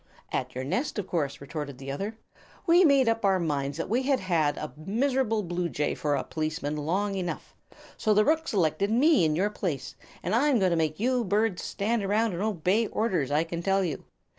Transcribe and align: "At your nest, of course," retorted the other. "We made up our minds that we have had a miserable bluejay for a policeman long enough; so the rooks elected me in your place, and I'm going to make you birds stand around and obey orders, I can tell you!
"At 0.31 0.55
your 0.55 0.63
nest, 0.63 0.97
of 0.97 1.05
course," 1.05 1.39
retorted 1.39 1.77
the 1.77 1.91
other. 1.91 2.17
"We 2.65 2.83
made 2.83 3.07
up 3.07 3.23
our 3.23 3.39
minds 3.39 3.77
that 3.77 3.87
we 3.87 4.01
have 4.01 4.19
had 4.21 4.57
a 4.57 4.73
miserable 4.75 5.43
bluejay 5.43 5.93
for 5.93 6.15
a 6.15 6.23
policeman 6.23 6.75
long 6.75 7.13
enough; 7.13 7.53
so 7.97 8.11
the 8.11 8.25
rooks 8.25 8.51
elected 8.51 8.89
me 8.89 9.23
in 9.25 9.35
your 9.35 9.51
place, 9.51 9.95
and 10.23 10.33
I'm 10.33 10.57
going 10.57 10.71
to 10.71 10.75
make 10.75 10.99
you 10.99 11.23
birds 11.23 11.61
stand 11.61 12.01
around 12.03 12.33
and 12.33 12.41
obey 12.41 12.87
orders, 12.87 13.29
I 13.29 13.43
can 13.43 13.61
tell 13.61 13.83
you! 13.83 14.03